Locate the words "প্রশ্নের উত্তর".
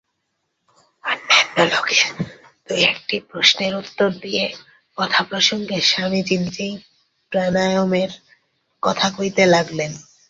3.29-4.09